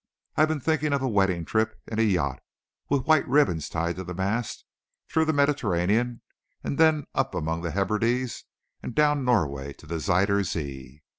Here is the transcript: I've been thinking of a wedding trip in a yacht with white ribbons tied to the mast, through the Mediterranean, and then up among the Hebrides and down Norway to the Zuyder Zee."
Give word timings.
I've 0.35 0.47
been 0.47 0.59
thinking 0.59 0.93
of 0.93 1.03
a 1.03 1.07
wedding 1.07 1.45
trip 1.45 1.79
in 1.85 1.99
a 1.99 2.01
yacht 2.01 2.41
with 2.89 3.05
white 3.05 3.27
ribbons 3.27 3.69
tied 3.69 3.97
to 3.97 4.03
the 4.03 4.15
mast, 4.15 4.65
through 5.07 5.25
the 5.25 5.31
Mediterranean, 5.31 6.21
and 6.63 6.79
then 6.79 7.05
up 7.13 7.35
among 7.35 7.61
the 7.61 7.69
Hebrides 7.73 8.45
and 8.81 8.95
down 8.95 9.23
Norway 9.23 9.73
to 9.73 9.85
the 9.85 9.99
Zuyder 9.99 10.41
Zee." 10.43 11.03